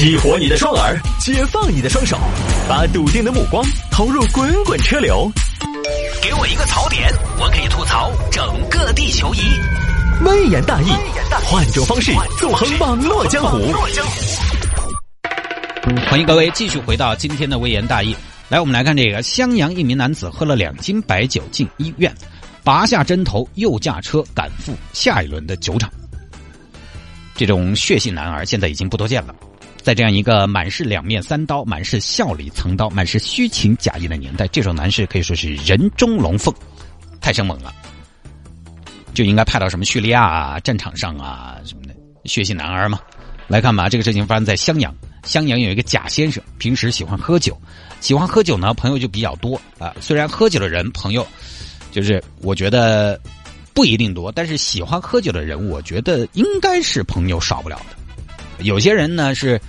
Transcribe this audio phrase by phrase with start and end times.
[0.00, 2.18] 激活你的双耳，解放你的双手，
[2.66, 5.30] 把笃定的目光投入滚滚车流。
[6.22, 9.40] 给我一个槽点，我可以吐槽整个地球仪。
[10.24, 10.86] 微言大义，
[11.44, 13.58] 换种方式纵横网络江湖。
[16.08, 18.16] 欢迎各位继续回到今天的微言大义。
[18.48, 22.10] 来，我们来看这个：襄阳一名男子喝了两斤白酒进医院，
[22.64, 25.90] 拔下针头又驾车赶赴下一轮的酒场。
[27.36, 29.34] 这种血性男儿现在已经不多见了。
[29.82, 36.54] 在这样一个满是两面三刀、满是笑里藏刀、满是虚情假意的年代，这种男士可以说是人中龙凤，
[37.20, 37.72] 太生猛了，
[39.14, 43.00] 就应该派到什么叙利亚啊、战场上啊什么的血性男儿嘛。
[43.48, 44.94] 来看吧，这个事情发生在襄阳。
[45.24, 47.54] 襄阳有一个贾先生，平时喜欢喝酒，
[48.00, 49.94] 喜欢喝酒呢，朋友就比较多啊。
[50.00, 51.26] 虽然喝酒的人朋友，
[51.90, 53.20] 就是我觉得
[53.74, 57.96] 不一定多，但是喜欢喝酒的人，我觉得应该是朋友少不了的。
[58.62, 59.60] 有些人呢是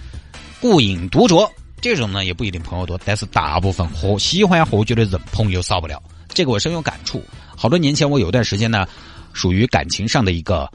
[0.60, 1.50] 故饮独酌，
[1.82, 6.02] 这种呢也不一定朋友多，但是大部分喝喜欢喝酒的人朋友少不了。
[6.30, 7.24] 这个我深有感触。
[7.56, 8.88] 好多年前我有段时间呢，
[9.34, 10.70] 属于感情上的一个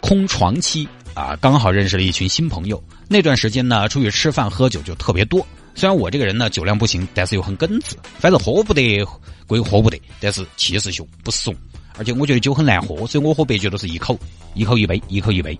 [0.00, 2.82] 空床期啊，刚好认识了一群新朋友。
[3.08, 5.46] 那段时间呢，出去吃饭喝酒就特别多。
[5.74, 9.04] 虽然我这个人呢酒量不行，但是又很耿直，反正喝不得
[9.46, 11.54] 归喝不得，但是气势雄不怂。
[11.98, 14.18] 而且我觉得酒很难喝，所以我喝白酒都是一口
[14.54, 15.58] 一口一杯，一口一杯，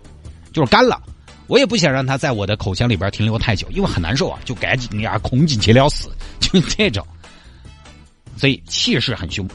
[0.52, 1.00] 就是干了。
[1.50, 7.04] 我也不想让他在我的口腔里边停留太久，因为很难受啊，就赶紧呀空进去了死，就这种，
[8.36, 9.48] 所以气势很凶。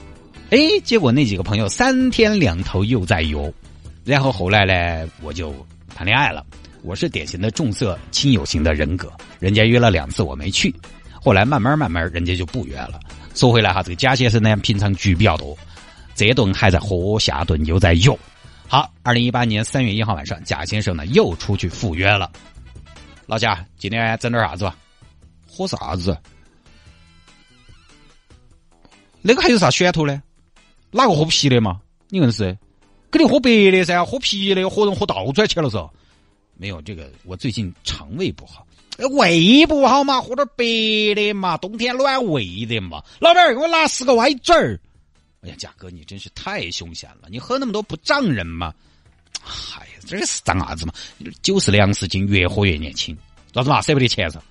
[0.49, 3.51] 哎，结果那几个朋友三天两头又在游，
[4.03, 5.55] 然后后来呢，我就
[5.95, 6.45] 谈恋爱了。
[6.81, 9.09] 我是典型的重色轻友型的人格，
[9.39, 10.75] 人家约了两次我没去，
[11.13, 12.99] 后来慢慢慢慢人家就不约了。
[13.35, 15.57] 说回来哈，这个贾先生呢，平常局比较多，
[16.13, 18.19] 这顿还在喝，下顿又在游。
[18.75, 22.29] 好，二零一八年三月一号晚上，贾先生呢又出去赴约了。
[23.25, 24.75] 老贾，今天整点啥子吧？
[25.47, 26.17] 喝啥子？
[29.21, 30.21] 那个还有啥选头呢？
[30.91, 31.79] 哪个喝啤的嘛？
[32.09, 32.47] 你硬是，
[33.11, 35.89] 肯定喝白的噻，喝啤的喝人喝倒转去了嗦。
[36.57, 38.67] 没有这个，我最近肠胃不好，
[39.17, 43.01] 胃不好嘛，喝点白的嘛，冬天暖胃的嘛。
[43.19, 44.77] 老板，给我拿十个歪嘴儿。
[45.45, 47.27] 哎呀，贾哥，你真是太凶险了！
[47.29, 48.73] 你喝那么多不胀人吗？
[49.77, 50.93] 哎呀，这是长啥子嘛？
[51.43, 53.15] 酒是粮食精，越喝越年轻。
[53.53, 53.79] 咋子嘛？
[53.83, 54.41] 舍不得钱噻？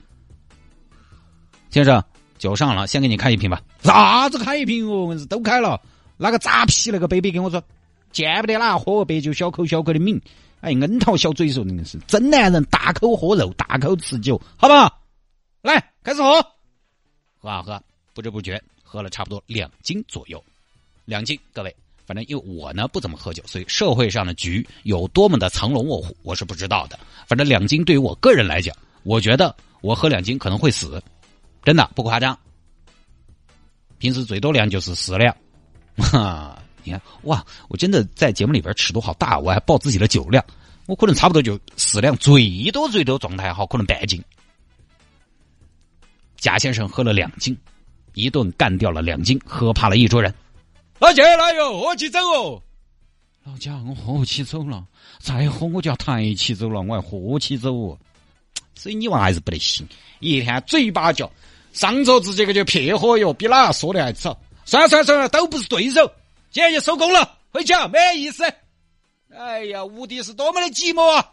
[1.71, 2.03] 先生，
[2.39, 3.61] 酒上了，先给你开一瓶吧。
[3.83, 5.13] 啥子开一瓶哦？
[5.29, 5.81] 都开了。
[6.17, 7.61] 那个扎啤那个杯杯跟我说，
[8.13, 10.23] 见不得啦喝白酒小口小口的抿。
[10.61, 15.03] 哎，樱桃小嘴说那是真男人，大口喝肉，大口吃酒，好不好？
[15.61, 16.41] 来，开始喝。
[17.39, 17.83] 喝啊喝，
[18.15, 20.43] 不知不觉喝了差不多两斤左右。
[21.05, 21.75] 两斤，各位，
[22.07, 26.99] 反正因为我呢不怎么喝酒，所以社会上的局有多么的藏龙卧虎，我是不知道的。
[27.27, 31.03] 反正两斤对于我个人来讲，我觉得我喝两斤可能会死，
[31.63, 32.39] 真的不夸张。
[33.99, 35.35] 平时最多量就是四两，
[35.97, 40.45] 哈，你看哇，我真的在节目里边尺度好大，我还报自己的酒量，
[40.87, 44.23] 我可能差不多就四两，最多最多状态好可能半斤。
[46.37, 47.57] 贾先生喝了两斤，
[48.13, 50.35] 一顿干掉了两斤，喝怕了一桌人。
[51.01, 52.63] 老姐，来哟，喝起走哦！
[53.45, 54.87] 老贾，我喝起走了，
[55.19, 57.99] 再喝我就要抬起走了，我要喝起走哦。
[58.75, 59.87] 所以你娃还是不得行，
[60.21, 61.31] 一天嘴巴叫，
[61.73, 64.39] 上桌子这个就撇喝哟，比哪说的还早。
[64.65, 66.11] 算了算了算了，都不是对手，
[66.51, 68.45] 今天就收工了，回去啊，没意思。
[69.37, 71.33] 哎呀，无敌是多么的寂寞啊！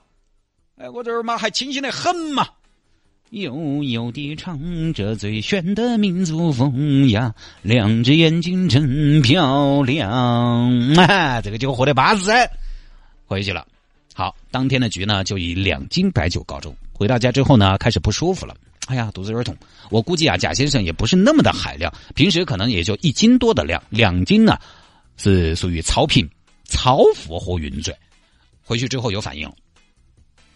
[0.77, 2.49] 哎，我这儿嘛还清醒的很嘛。
[3.31, 10.11] 悠悠地唱着最炫的民族风呀，两只眼睛真漂亮
[10.97, 11.39] 啊！
[11.39, 12.29] 这个酒喝的巴适，
[13.25, 13.65] 回去了。
[14.13, 16.75] 好，当天的局呢就以两斤白酒告终。
[16.91, 18.53] 回到家之后呢，开始不舒服了。
[18.87, 19.55] 哎呀，肚子有点痛。
[19.89, 24.59] 我估计啊，贾先生也不是那么的海量，平时可能也就一斤多的量，两斤呢
[25.15, 26.29] 是属于超频、
[26.65, 27.97] 超负荷运转。
[28.61, 29.49] 回去之后有反应。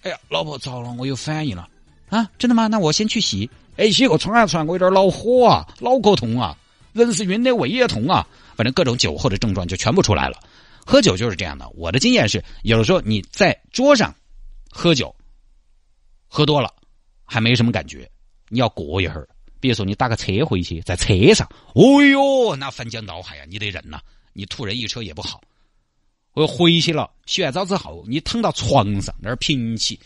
[0.01, 1.69] 哎呀，老婆糟了，我有反应了。
[2.09, 2.67] 啊，真的吗？
[2.67, 3.49] 那我先去洗。
[3.77, 6.57] 哎，洗个床啊床，我有点恼火啊，脑壳痛啊，
[6.93, 8.25] 人是晕的，胃也痛啊，
[8.55, 10.39] 反正各种酒后的症状就全部出来了。
[10.85, 14.15] 喝酒就是这样的，我的经验是，有的时候你在桌上
[14.69, 15.13] 喝酒，
[16.27, 16.73] 喝多了
[17.25, 18.09] 还没什么感觉，
[18.47, 19.27] 你要过一会儿，
[19.59, 23.99] 比如说你打个车回去，在车上，哦哟，那翻江倒海呀，你得忍呐，
[24.31, 25.41] 你吐人一车也不好。
[26.33, 29.99] 我回去了，洗完澡之后，你躺到床上那儿平起。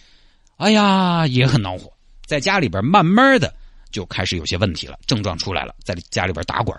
[0.60, 1.90] 哎呀，也很恼火，
[2.26, 3.54] 在家里边慢慢的
[3.92, 6.78] 就开始有些问题了，症状出来了，在家里边打滚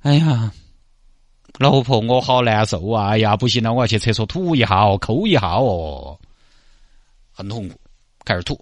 [0.00, 0.50] 哎呀，
[1.58, 3.08] 老婆，我好难受啊！
[3.08, 6.18] 哎呀，不行了，我要去厕所吐一下哦，抠一下哦，
[7.32, 7.78] 很痛苦，
[8.24, 8.54] 开始吐。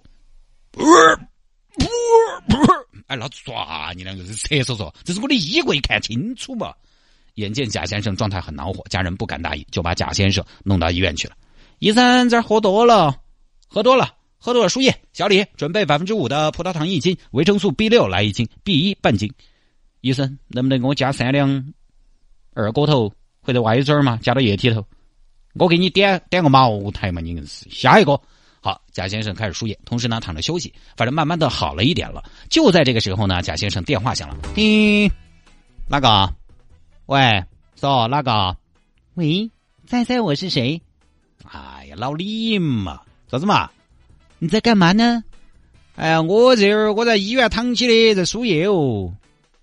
[0.71, 1.15] 不是，
[1.77, 1.85] 不，
[2.49, 2.57] 不，
[3.07, 6.73] 哎，老子抓你两个是厕所所，这是我的衣柜，看清楚嘛！
[7.35, 11.35] 眼见贾先生状态很恼火，家人不敢大意，就把贾先生弄到医院去了。
[11.77, 13.15] 医生，这儿喝多了，
[13.69, 14.69] 喝多了，喝多了。
[14.69, 19.31] 输液，小李准备百分之五的葡萄糖一斤，维生素 B 六来一斤，B 一半斤。
[20.01, 21.73] 医生，能不能给我加三两
[22.53, 24.17] 二锅头或者歪嘴嘛？
[24.21, 24.83] 加到液体头。
[25.53, 27.69] 我给你点点个茅台嘛，你硬是。
[27.69, 28.19] 下一个，
[28.61, 32.23] 好，贾先生开始输液，同时呢躺着休息，反正慢慢的好了一点了。
[32.49, 35.11] 就在这个时候呢，贾先生电话响了，叮，
[35.87, 36.33] 那个？
[37.07, 37.43] 喂，
[37.75, 38.55] 说那个？
[39.15, 39.49] 喂，
[39.85, 40.81] 猜猜我是谁？
[41.43, 43.69] 哎呀，老李嘛，啥子嘛？
[44.39, 45.23] 你在干嘛呢？
[45.95, 49.13] 哎呀，我这儿我在医院躺起的，在输液哦。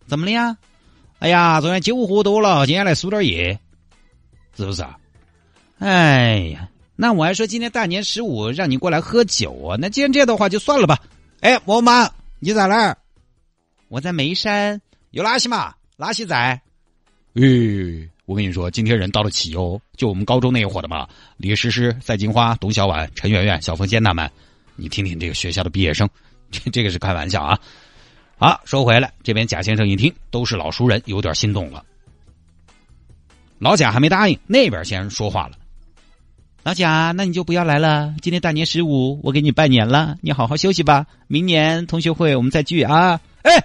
[0.06, 0.56] 怎么了呀？
[1.18, 3.58] 哎呀，昨天酒喝多了，今天来输点液，
[4.56, 4.98] 是不是啊？
[5.78, 11.00] 哎呀，那我还说今天大年十五让你过来喝酒啊，那既然这样的话就算了吧。
[11.40, 12.08] 哎，我妈，
[12.38, 12.96] 你在哪儿？
[13.88, 14.80] 我在眉山。
[15.10, 15.74] 有哪些嘛？
[15.96, 16.60] 哪些在？
[17.34, 24.28] 嗯，我跟你说，今天人到了齐哦，就我们高中那一伙的嘛，李诗诗、赛金花、董小宛、陈圆圆、小凤仙他们。
[24.74, 26.08] 你听听这个学校的毕业生，
[26.50, 27.58] 这这个是开玩笑啊。
[28.36, 31.84] 好，说回来，这边贾先生一听都是老熟人，有点心动了。
[33.58, 35.56] 老贾还没答应，那边先说话了。
[36.64, 38.12] 老贾，那你就不要来了。
[38.20, 41.06] 今天大年十五，我给你拜年了，你好好休息吧。
[41.28, 43.20] 明年同学会我们再聚啊。
[43.42, 43.64] 哎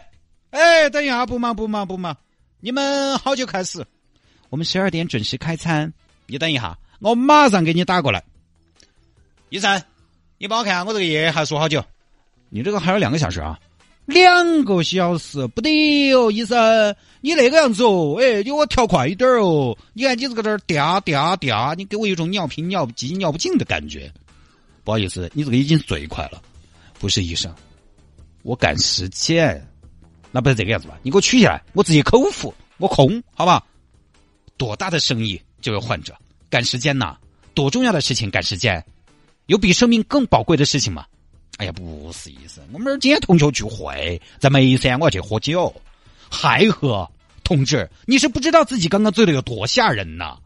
[0.52, 2.16] 哎，等一下，不忙不忙不忙。
[2.60, 3.84] 你们好久开始？
[4.52, 5.92] 我们十二点准时开餐。
[6.28, 8.22] 你等一下，我马上给你打过来。
[9.48, 9.82] 医生，
[10.38, 11.82] 你帮我看下我这个夜还输好久？
[12.50, 13.58] 你这个还有两个小时啊？
[14.06, 19.78] 两个小时不得哦，医生，你那个样子哦，哎，你给我调快一点哦。
[19.94, 24.12] 你看你这个这儿嗲嗲嗲，你给我一种尿频尿急尿不尽的感觉。
[24.84, 26.42] 不好意思，你这个已经最快了。
[27.00, 27.50] 不是医生，
[28.44, 29.66] 我赶时间。
[30.30, 31.00] 那不是这个样子吧？
[31.04, 33.66] 你给我取下来，我直接口服，我空，好吧？
[34.58, 36.16] 多大的生意就有患者，
[36.50, 37.18] 赶时间呐？
[37.54, 38.84] 多重要的事情赶时间？
[39.48, 41.06] 有比生命更宝贵的事情吗？
[41.58, 45.74] 哎呀，不是意思，我们今天同学聚会，在眉山，我要去喝酒，
[46.30, 47.10] 还喝。
[47.44, 50.38] 同志，你是不知道自己刚刚醉的有多吓人呐！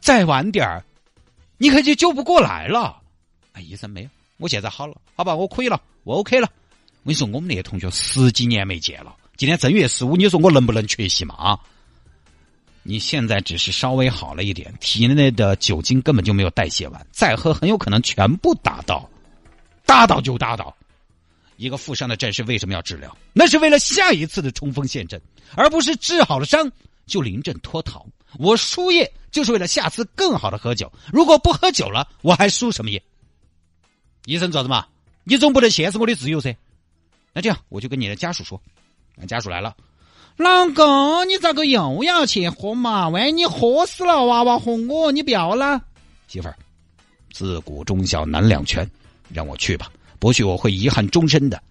[0.00, 0.84] 再晚点儿，
[1.56, 3.00] 你可就救不过来了。
[3.52, 6.50] 哎，医生没有，我现在好了，好吧，我可以了，我 OK 了。
[7.04, 11.34] 我跟你说，我们那些同学十几年没见了，今天正月十五，你说我能不能缺席嘛？
[11.36, 11.58] 啊！
[12.86, 19.08] 你现在只是稍微好了一点，体内的酒精根本就没有代谢完，再喝很有可能全部达到，
[19.86, 20.76] 达到就达到。
[21.56, 23.16] 一个负伤的战士为什么要治疗？
[23.32, 25.20] 那是为了下一次的冲锋陷阵，
[25.54, 26.70] 而不是治好了伤
[27.06, 28.04] 就临阵脱逃。
[28.38, 33.02] 我输液就是为了下次更好的喝酒，如果不喝酒了，我还输什么液？
[34.26, 34.86] 医生做什么？
[35.22, 36.54] 你总不能限制我的自由噻？
[37.32, 38.60] 那这样，我就跟你的家属说，
[39.28, 39.74] 家属来了，
[40.36, 43.08] 老公，你咋个又要去喝嘛？
[43.08, 45.80] 万一你喝死了，娃娃和我，你不要了。
[46.26, 46.56] 媳妇儿，
[47.32, 48.88] 自古忠孝难两全，
[49.28, 49.88] 让我去吧，
[50.18, 51.62] 不去我会遗憾终身的。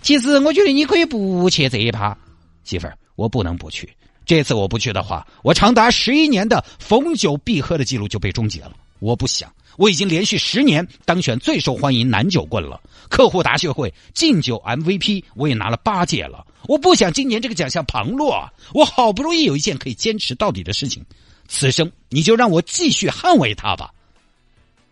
[0.00, 2.16] 其实我觉得你可以不去这一趴，
[2.62, 3.92] 媳妇儿，我不能不去。
[4.24, 8.72] 这次我不去的话，我长达十一年的逢酒必喝的记录就被终结了。
[9.02, 9.52] 我不想。
[9.76, 16.46] 我已经连续十年当选最受欢迎男酒棍了，客户答谢会敬酒 MVP 我也拿了八届了。
[16.68, 18.52] 我不想今年这个奖项旁落啊！
[18.72, 21.04] 我好不容易有一件可以坚持到底的事情，
[21.48, 23.92] 此生你就让我继续捍卫它吧。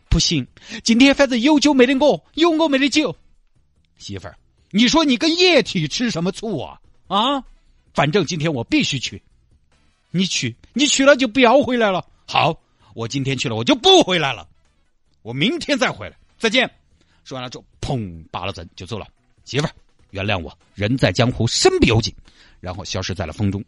[0.08, 0.44] 不行，
[0.82, 3.14] 今天反正有酒没得我，有我没得酒。
[3.96, 4.36] 媳妇儿，
[4.70, 6.80] 你说你跟液体吃什么醋啊？
[7.06, 7.44] 啊，
[7.94, 9.22] 反正今天我必须去。
[10.10, 12.04] 你去，你去了就不要回来了。
[12.26, 12.58] 好，
[12.94, 14.46] 我今天去了，我就不回来了。
[15.22, 16.70] 我明天再回来，再见。
[17.24, 19.06] 说完了之后，砰，拔了针就走了。
[19.44, 19.72] 媳妇儿，
[20.10, 22.14] 原谅我，人在江湖身不由己。
[22.60, 23.64] 然后消失在了风中。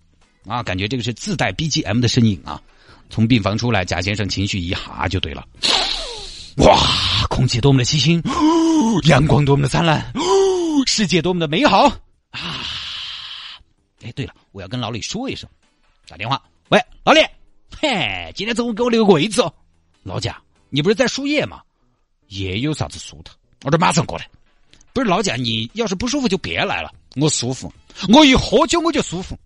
[0.46, 2.60] 啊，感觉这个是自带 BGM 的身影啊。
[3.08, 5.46] 从病房出来，贾先生情绪一下就对了。
[6.56, 6.78] 哇，
[7.28, 8.22] 空气多么的清新，
[9.08, 10.12] 阳光多么的灿烂，
[10.86, 11.88] 世界多么的美好
[12.30, 12.40] 啊！
[14.02, 15.48] 哎，对了，我要跟老李说一声，
[16.08, 16.42] 打电话。
[16.68, 17.20] 喂，老李，
[17.84, 19.42] 嘿，今天中午给我留个位置。
[20.04, 20.40] 老贾。
[20.70, 21.60] 你不是在输液吗？
[22.28, 23.32] 液有啥子输的？
[23.64, 24.30] 我这马上过来。
[24.92, 26.94] 不是老贾，你要是不舒服就别来了。
[27.16, 27.72] 我舒服，
[28.14, 29.36] 我一喝酒我就舒服。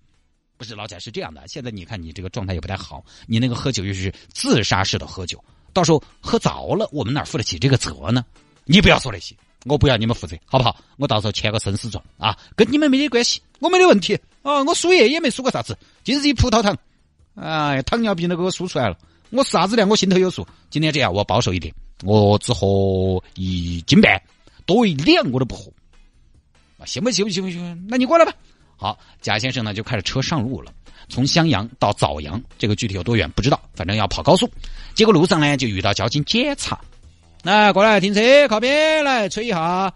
[0.59, 8.23] 不是老贾是这样的，现在你看你这个状态也不太好，你那个喝酒又是自杀式的喝酒，到时候喝着了，我们哪负得起这个责呢？
[8.67, 10.77] 你不要说那些，我不要你们负责，好不好？
[10.99, 15.75] 我到时候签个生死状啊，跟你们没得关系，我没得问题啊，我输液也没输过啥子，
[16.05, 16.77] 就是一葡萄糖，
[17.37, 18.99] 哎，糖尿病都给我输出来了。
[19.31, 20.47] 我啥子量我心头有数。
[20.71, 24.21] 今天这样，我保守一点，我只喝一斤半，
[24.65, 25.71] 多一两我都不喝。
[26.79, 28.33] 啊行不行不行不行，那你过来吧。
[28.77, 30.73] 好，贾先生呢就开着车上路了。
[31.09, 34.51] 从襄阳到枣阳，这个具体有多远不知道，反正要跑高速。
[34.95, 36.81] 结果路上呢就遇到交警检查，
[37.43, 39.93] 来过来停车，靠边来吹一下。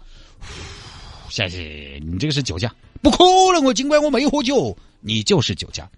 [1.29, 2.73] 谢谢，你这个是酒驾？
[3.01, 3.17] 不可
[3.53, 5.89] 能，我尽管我没喝酒，你就是酒驾。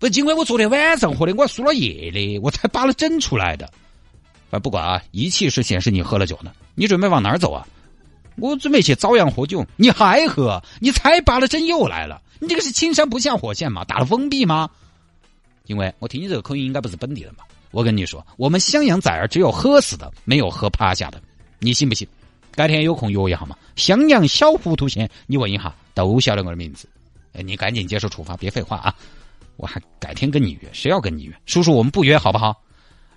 [0.00, 3.70] 不，因为我昨天晚上喝的，我输了液的，我才把了针出来的。
[4.50, 6.50] 啊，不管啊，仪器是显示你喝了酒呢。
[6.74, 7.66] 你准备往哪儿走啊？
[8.36, 9.64] 我准备去朝阳喝酒。
[9.76, 10.60] 你还喝？
[10.80, 12.22] 你才拔了针又来了。
[12.38, 13.84] 你这个是青山不下火线吗？
[13.84, 14.70] 打了封闭吗？
[15.66, 17.44] 因为我听你这个口音应该不是本地人吧？
[17.70, 21.20] 我跟你说，我们襄阳崽儿只有喝死的，没有喝趴下的。
[21.58, 22.08] 你信不信？
[22.52, 23.54] 改天有空约一下嘛。
[23.76, 26.88] 襄阳小糊涂县，你问一下，都晓得我的名字。
[27.34, 28.94] 哎，你赶紧接受处罚，别废话啊！
[29.60, 31.36] 我还改天跟你约，谁要跟你约？
[31.44, 32.58] 叔叔，我们不约好不好？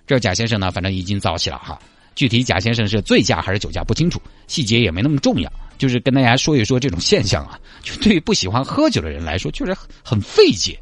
[0.06, 1.78] 这贾先生呢，反正已经早起了哈。
[2.14, 5.50] 具体贾先生是醉驾还是酒驾不清楚，细节也没那么重要。
[5.78, 9.74] 就是跟大家说一说这种现象啊，就对于不喜欢喝酒的人来说，确实
[10.04, 10.78] 很费解。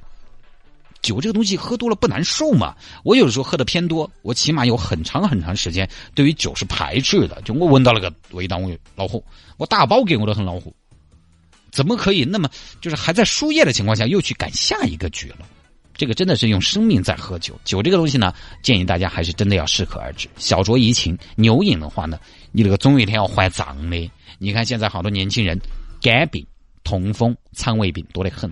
[1.00, 2.74] 酒这个东西喝多了不难受嘛？
[3.04, 7.40] 我有的时候喝的偏多，我起码有很长很长时间对于酒是排斥的。
[7.42, 9.22] 就我闻到那个味道，我恼火，
[9.58, 10.72] 我大包给我都很恼火。
[11.72, 12.48] 怎么可以那么
[12.80, 15.38] 就是还在输液的情况下又去赶下一个局了？
[15.94, 17.58] 这个真的是用生命在喝酒。
[17.64, 21.16] 酒这个东西呢，建议大家还是真的要适可而止，小酌怡情。
[21.36, 22.18] 牛饮的话呢，
[22.50, 24.10] 你这个总有一天要坏脏的。
[24.38, 25.60] 你看现在好多年轻人，
[26.00, 26.44] 肝病、
[26.82, 28.50] 痛风、肠胃病多得很。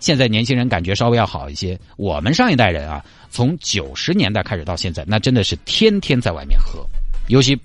[0.00, 1.78] 现在年轻人感觉稍微要好一些。
[1.96, 6.86] 我们上一代人啊，从九十年代开始到现在，那真的是天天在外面喝。
[7.28, 7.58] 尤其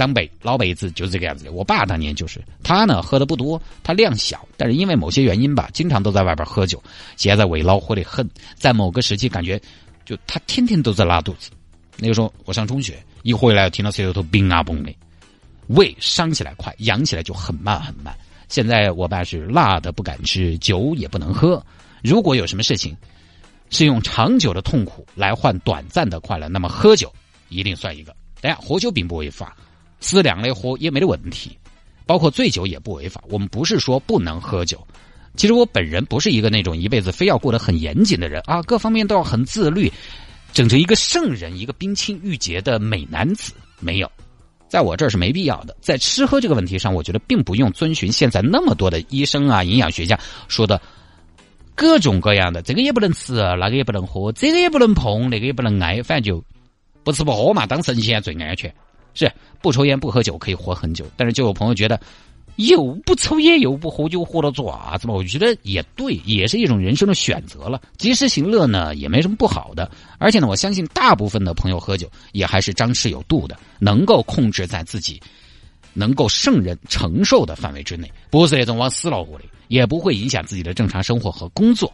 [0.00, 1.52] 长辈、老辈子就是这个样子的。
[1.52, 6.82] 我爸当年就是，他呢喝的不多，他量小，但是因为某些原因吧，经常都在外边喝酒。
[7.18, 9.60] 现在胃恼火的很，在某个时期感觉，
[10.06, 11.50] 就他天天都在拉肚子。
[11.98, 14.90] 那个时候我上中学，一回来听到舌头头冰啊嘣的。
[15.66, 18.16] 胃伤起来快，养起来就很慢很慢。
[18.48, 21.62] 现在我爸是辣的不敢吃，酒也不能喝。
[22.02, 22.96] 如果有什么事情
[23.68, 27.12] 是用长久的痛苦来换短暂的快乐，那么喝酒
[27.50, 28.16] 一定算一个。
[28.40, 29.54] 等下，喝酒并不违法，
[30.00, 31.56] 适量的喝也没得问题，
[32.06, 33.22] 包括醉酒也不违法。
[33.28, 34.86] 我们不是说不能喝酒。
[35.36, 39.90] 其实我本人不是一个那种一辈子非要过得很严谨的人啊，各方面都要很自律，
[40.52, 44.10] 整成一个圣人，一个冰清玉洁的美男子，没有。
[44.68, 50.80] 在我这儿是没必要的，在吃喝这个问题上，我觉得并不用遵循现在那么多的医生啊、营养学家说的
[51.74, 56.44] 各种各样的，这个也不能吃，那个也不能喝，这个也不能碰，那个也不能挨，反正就
[57.04, 58.72] 不吃不喝嘛，当神仙最安全。
[59.14, 62.00] 是不抽烟不喝酒可以活很久，但是就有朋友觉得。
[62.56, 65.14] 又不抽烟又不喝酒，活到做啥子嘛？
[65.14, 67.80] 我觉得也对，也是一种人生的选择了。
[67.96, 69.90] 及时行乐呢，也没什么不好的。
[70.18, 75.18] 而且呢，我相信大部分的朋友喝酒也还是张弛有度的，能够控制在自己
[75.94, 81.90] 能够胜任承受的范围之内，不是那种往死老活的，也不会影响自己的正常生活和工作。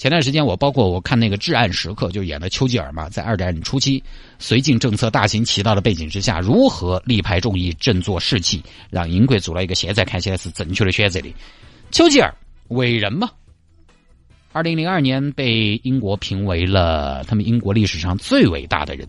[0.00, 4.02] 前段时间，我包括我看那个《至暗时刻》，就演的丘吉尔嘛，在二战初期，
[4.38, 11.30] 绥靖政策大行其道的背景之下，如何力排众议、振作士气，让英国做了一个现在看起来是正确的选择的。
[11.90, 12.34] 丘吉尔
[12.68, 13.28] 伟人嘛，
[14.52, 19.06] 二零零二年被英国评为了他们英国历史上最伟大的人，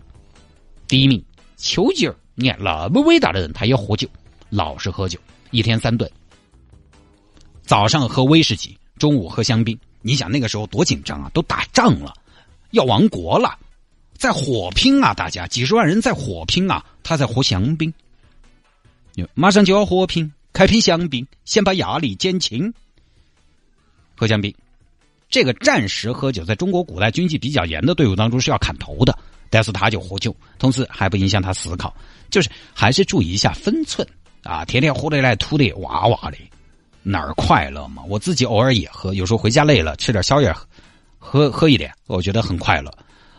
[0.86, 1.24] 第一名。
[1.56, 4.06] 丘吉尔，你看那么伟大的人，他也喝酒，
[4.50, 5.18] 老是喝酒，
[5.52, 6.06] 一天三顿，
[7.62, 9.74] 早上喝威士忌，中午喝香槟。
[10.02, 12.12] 你想那个时候多紧张啊，都打仗了，
[12.72, 13.56] 要亡国了，
[14.14, 15.14] 在火拼啊！
[15.14, 16.84] 大家几十万人在火拼啊！
[17.02, 17.92] 他在喝香槟，
[19.34, 22.72] 马上就要火拼，开瓶香槟，先把压力减轻。
[24.16, 24.54] 喝香槟，
[25.28, 29.18] 这个战时喝酒，在中国古代军纪比较严的队伍当中是要砍头的，
[29.50, 31.94] 但是他就喝酒，同时还不影响他思考，
[32.30, 34.06] 就是还是注意一下分寸
[34.42, 34.64] 啊！
[34.64, 36.36] 天天喝得来吐的哇哇的。
[37.02, 38.02] 哪儿快乐嘛？
[38.08, 40.54] 我自己偶尔也喝，有时候回家累了，吃点宵夜，
[41.18, 42.92] 喝喝一点，我觉得很快乐。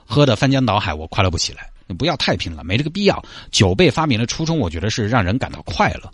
[0.05, 1.69] 喝的翻江倒海，我快乐不起来。
[1.87, 3.23] 你不要太拼了，没这个必要。
[3.51, 6.11] 酒被发明的初衷，我觉得是让人感到快乐，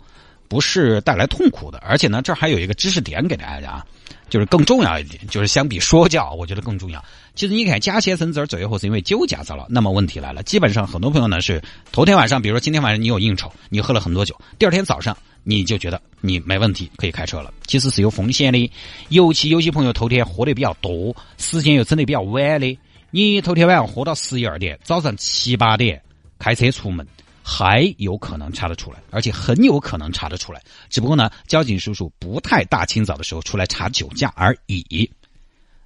[0.48, 1.78] 不是带来痛苦的。
[1.78, 3.84] 而且呢，这还有一个知识点给大家，
[4.28, 7.02] 就是更重要一点，就是相比说教，我觉得更重要。
[7.34, 9.66] 其实你看，贾先生这儿最后是因为酒驾遭了。
[9.68, 15.16] 那么问题来了，基本上很多朋友呢是头天晚上，比如说今天晚上你有应酬，你喝了很多酒，第二天早上。
[15.42, 18.70] 你就觉得你没问题可以开车了，其实是有风险的。
[19.08, 22.78] 尤其有些朋友头天喝的比较多，时间又整的比较晚的，
[23.10, 25.98] 你头天晚上喝到十一二点，早上七八点
[26.38, 27.06] 开车出门，
[27.42, 30.60] 还有可能查得出来，而且很有可能查得出来。
[30.90, 35.10] 只不过呢，交警叔叔不太大清早的时候出来查酒驾而已。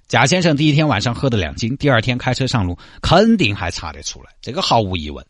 [0.07, 5.25] 贾先生第一天晚上喝的两斤，第二天开车上路，肯定还查得出来，这个毫无疑问。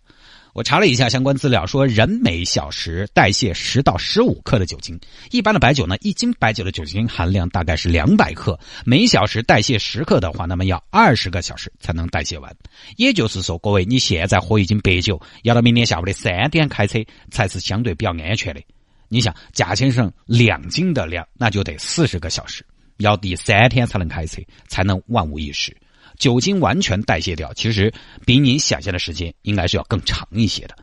[0.51, 5.00] 我查了一下相关资料，说人每小时代谢十到十五克的酒精。
[5.32, 12.53] 一般的白酒呢，一斤白酒的酒精含量大概是两百克，每小时代谢十克的话，那么要二十个小时才能代谢完。
[12.98, 17.00] 也就是说，各位，你现在喝一斤白酒，要到明天下午的三点开车
[17.32, 18.62] 才是相对比较安全的。
[19.08, 22.65] 你想，贾先生两斤的量，那就得四十个小时，
[22.97, 25.75] 要第三天才能开车，才能万无一失。
[26.17, 27.93] 酒精完全代谢掉，其实
[28.25, 30.75] 比你想象的时间应该是要更长一些的。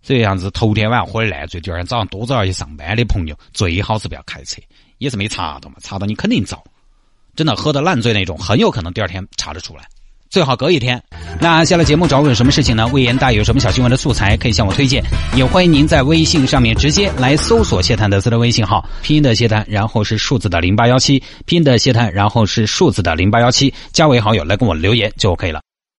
[0.00, 4.62] 这样子，头天晚上喝的烂醉，第二天早上多早要去上班的朋友，最好是不要开车。
[4.98, 6.62] 也是没查到嘛，查到你肯定遭。
[7.36, 9.84] 真的喝的烂醉那种，很有可能第二天查得出来。
[10.30, 11.02] 最好隔一天。
[11.40, 12.86] 那下了节目找我有什么事情呢？
[12.88, 15.02] 魏延大有什么小新闻的素材可以向我推荐？
[15.36, 25.60] 也欢迎您在微信上面直接来搜索谢探德斯的微信号，拼音的谢探，然后是数字的零八幺七，拼音的谢探，然后是数字的零八幺七，加为好友来跟我留言就 OK 了。